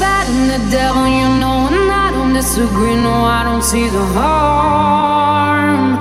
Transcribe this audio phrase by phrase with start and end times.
[0.00, 2.96] Bad and the devil, you know, and I don't disagree.
[2.96, 5.98] No, I don't see the harm.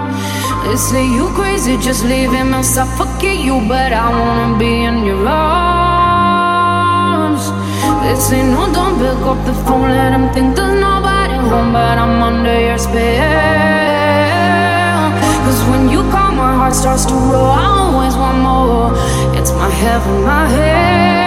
[0.64, 5.04] They say you crazy, just leave him and suffocate you, but I wanna be in
[5.04, 6.72] your arms.
[8.04, 11.98] They say no, don't pick up the phone, let him think there's nobody home, but
[11.98, 13.00] I'm under your spell.
[15.44, 17.52] Cause when you call, my heart starts to roll.
[17.52, 18.94] I always want more.
[19.38, 21.19] It's my heaven, my hell.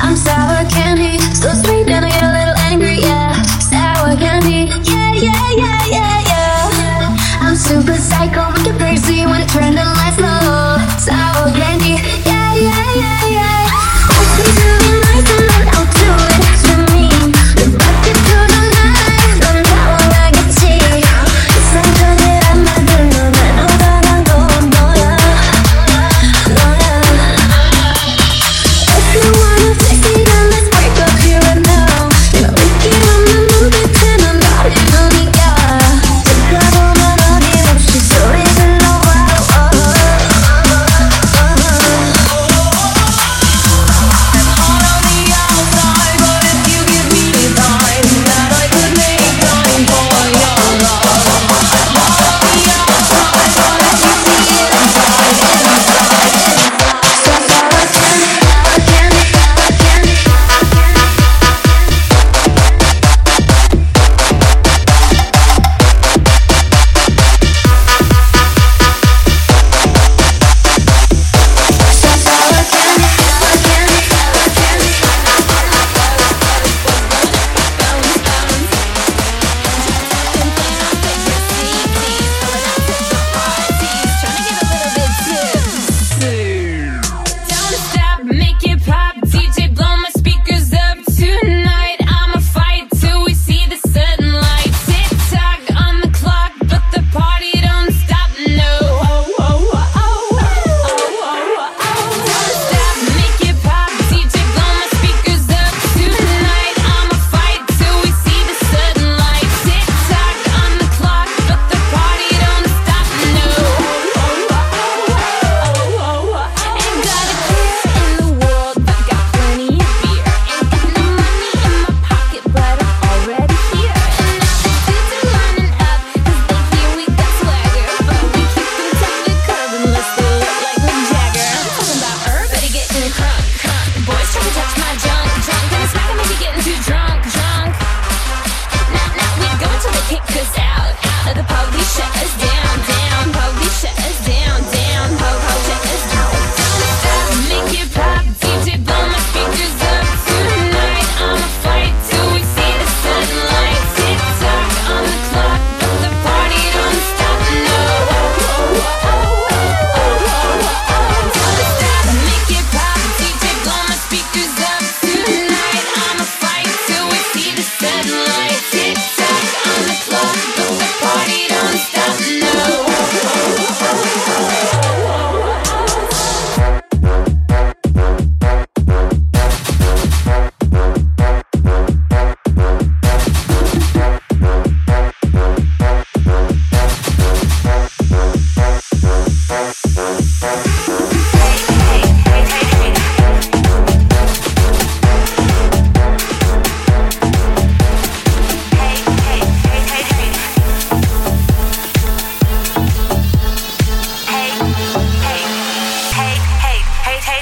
[0.00, 3.42] I'm sour candy, so sweet and I get a little angry, yeah.
[3.60, 7.16] Sour candy, yeah, yeah, yeah, yeah, yeah.
[7.42, 10.80] I'm super psycho, get crazy when it turn the lights low.
[10.96, 12.00] Sour candy,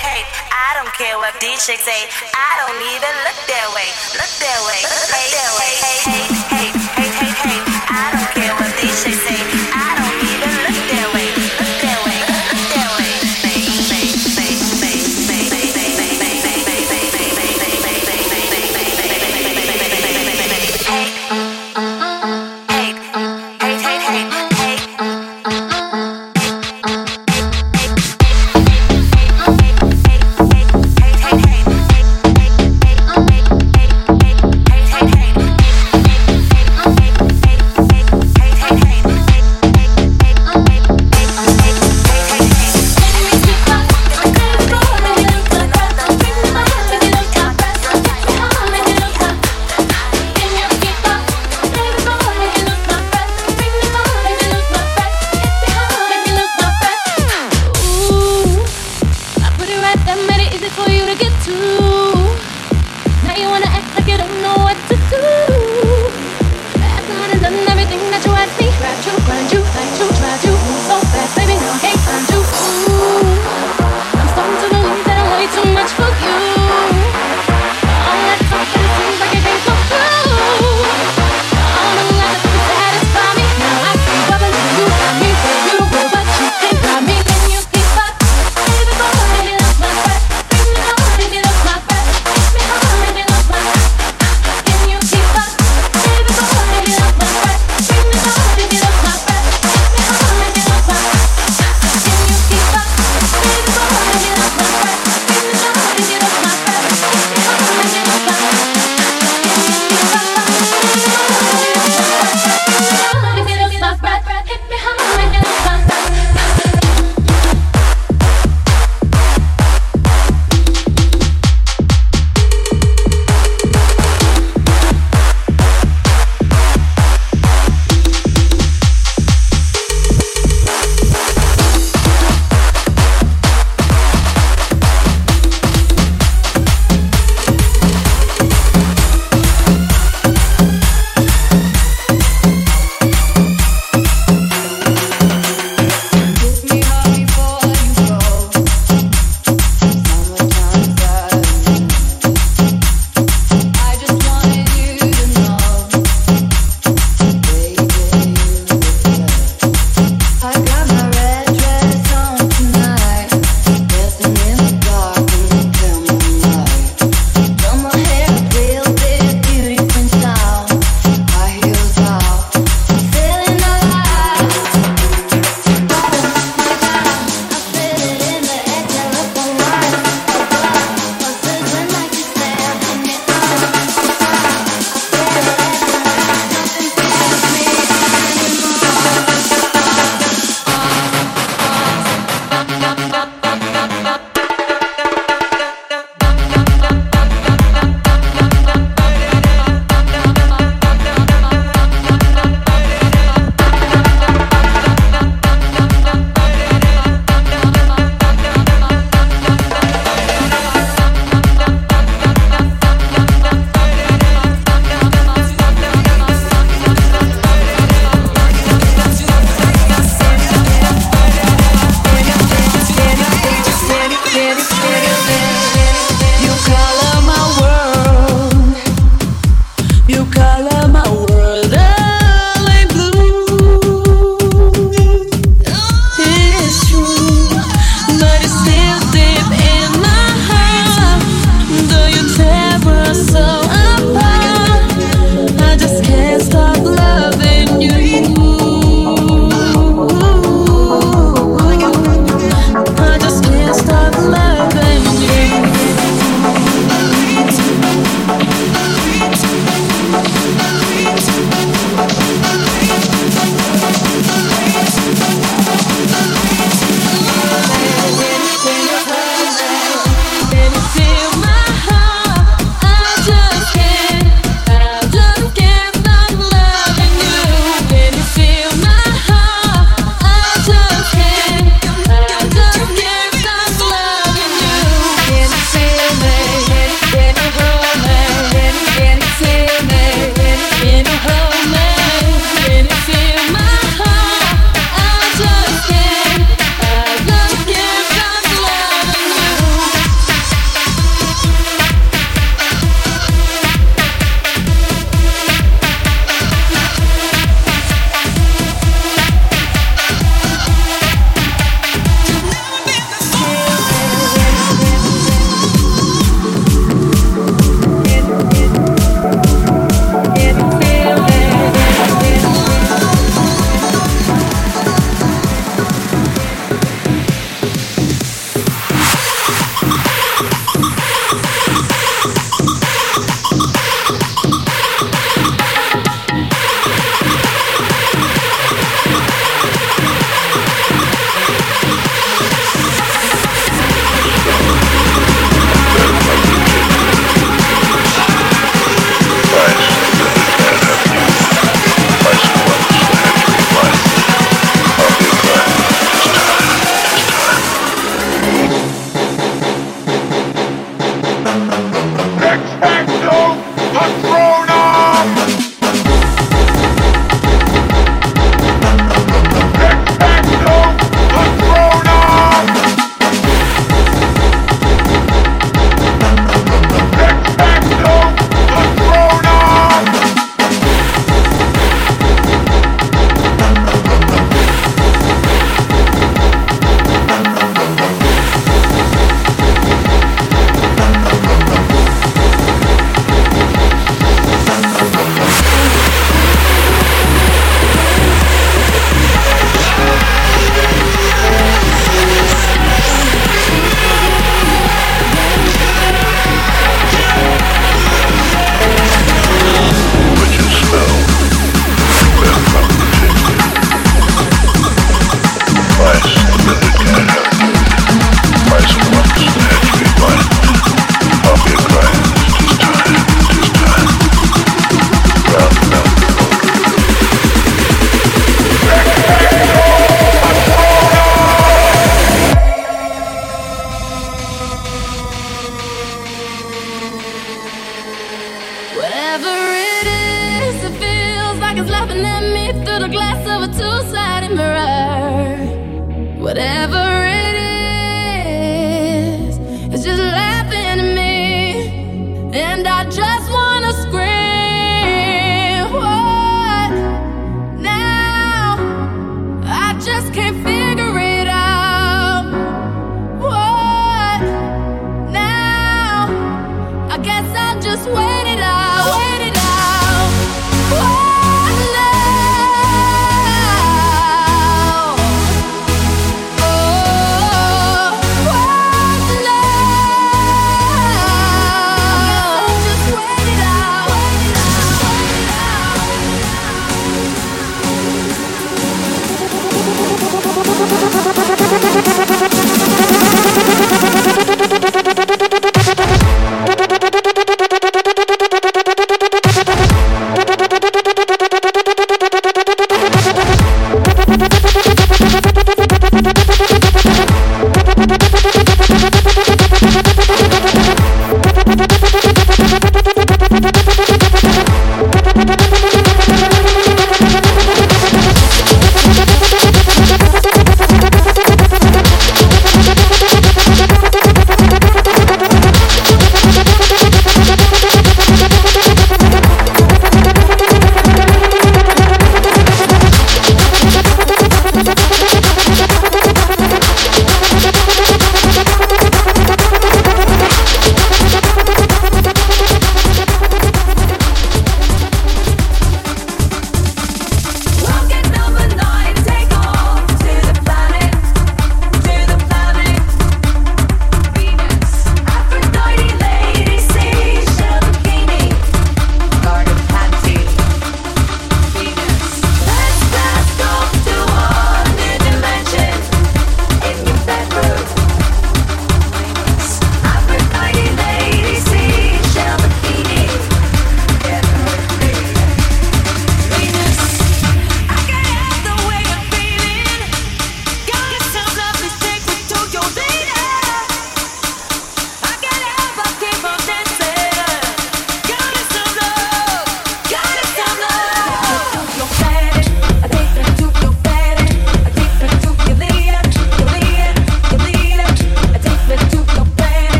[0.00, 2.08] Hey, I don't care what these chicks say.
[2.32, 3.88] I don't even look their way.
[4.16, 4.80] Look their way.
[4.80, 5.72] Look, look, their way.
[5.76, 6.24] Hey, hey,
[6.56, 7.60] hey, hey, hey, hey.
[7.92, 9.49] I don't care what these chicks say.